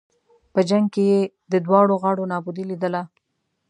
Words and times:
په 0.53 0.59
جنګ 0.69 0.85
کې 0.93 1.03
یې 1.11 1.19
د 1.51 1.53
دواړو 1.65 1.93
غاړو 2.01 2.29
نابودي 2.31 2.63
لېدله. 2.71 3.01